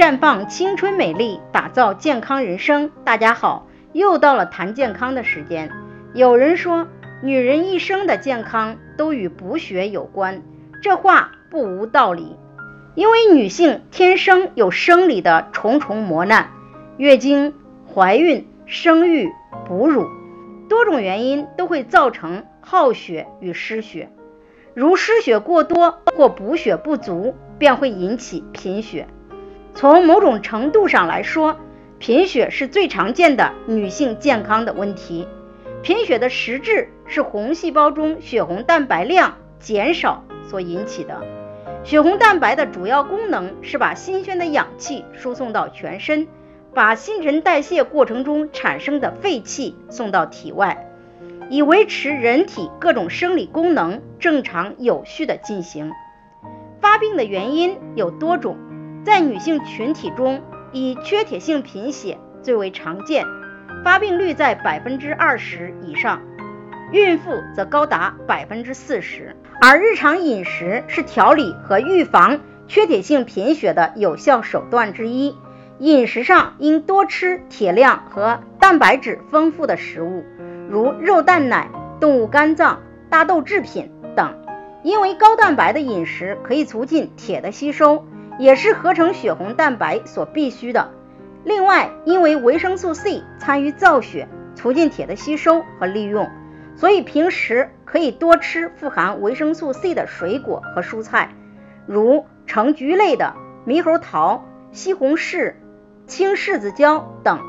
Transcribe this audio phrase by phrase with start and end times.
[0.00, 2.90] 绽放青春美丽，打造健康人生。
[3.04, 5.70] 大家好，又到了谈健康的时间。
[6.14, 6.88] 有人说，
[7.22, 10.40] 女人一生的健康都与补血有关，
[10.82, 12.38] 这话不无道理。
[12.94, 16.48] 因为女性天生有生理的重重磨难，
[16.96, 17.52] 月经、
[17.94, 19.30] 怀孕、生育、
[19.66, 20.06] 哺乳，
[20.70, 24.08] 多种原因都会造成耗血与失血。
[24.72, 29.06] 如失血过多或补血不足，便会引起贫血。
[29.74, 31.56] 从某种程度上来说，
[31.98, 35.26] 贫血是最常见的女性健康的问题。
[35.82, 41.22] 贫血的实质是红细胞中血红蛋白量减少所引起的。
[41.82, 46.28] 血红蛋白的主要功能是把新鲜的氧气输送到全身，
[46.74, 50.86] 把新陈代谢过程中产生的废气送到体外，
[51.48, 55.90] 以维持人体各种生理功能正常有序的进行。
[56.80, 58.58] 发病的原因有多种。
[59.02, 63.24] 在女性群体中，以缺铁性贫血最为常见，
[63.82, 66.20] 发病率在百分之二十以上，
[66.92, 69.34] 孕妇则高达百分之四十。
[69.62, 75.34] 而日常饮食是调理和预防缺铁性贫血的有效手段之一，
[75.78, 80.24] 饮食上应多吃铁量和蛋白质丰富的食物，
[80.68, 84.34] 如肉、蛋、奶、动物肝脏、大豆制品等，
[84.82, 88.04] 因为高蛋白的饮食可以促进铁的吸收。
[88.40, 90.90] 也是合成血红蛋白所必需的。
[91.44, 96.28] 另外，因为维生素 C 参与造血，促进铁的吸收和利用，
[96.74, 101.34] 所以平时可以多吃富含维生素 C 的水果和蔬菜，
[101.86, 103.34] 如橙橘类的
[103.66, 105.54] 猕猴桃、西红柿、
[106.06, 107.40] 青柿子椒等。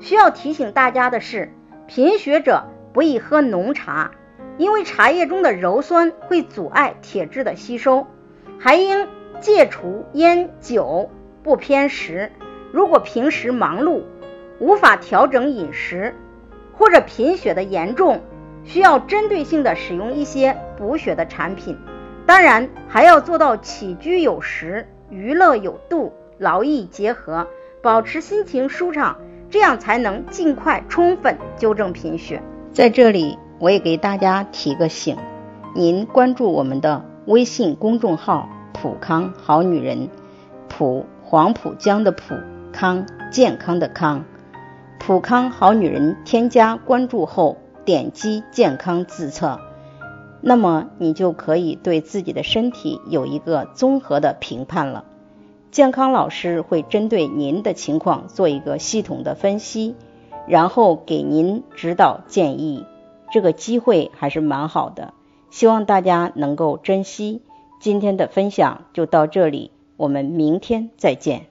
[0.00, 1.52] 需要提醒大家的是，
[1.86, 4.12] 贫血者不宜喝浓茶，
[4.56, 8.06] 因为茶叶中的鞣酸会阻碍铁质的吸收，
[8.58, 9.08] 还应。
[9.40, 11.10] 戒除烟酒，
[11.42, 12.30] 不偏食。
[12.72, 14.02] 如果平时忙碌，
[14.58, 16.14] 无法调整饮食，
[16.76, 18.20] 或者贫血的严重，
[18.64, 21.78] 需要针对性的使用一些补血的产品。
[22.26, 27.46] 当然，还要做到起居有时，娱乐有度，劳逸结合，
[27.82, 29.16] 保持心情舒畅，
[29.48, 32.42] 这样才能尽快充分纠正贫血。
[32.72, 35.16] 在这里，我也给大家提个醒：
[35.74, 38.50] 您关注我们的微信公众号。
[38.80, 40.08] 普康好女人，
[40.68, 42.36] 普黄浦江的普
[42.72, 44.24] 康健康的康，
[45.00, 49.58] 普康好女人添加关注后，点击健康自测，
[50.40, 55.04] 那么你就可以对自己的身体有一个综合的评判了。
[55.72, 59.96] 健康老师会针对您的情况做一个系统的分析，
[60.46, 62.86] 然后给您指导建议。
[63.32, 65.14] 这个机会还是蛮好的，
[65.50, 67.42] 希望大家能够珍惜。
[67.80, 71.46] 今天的分享就到这里，我们明天再见。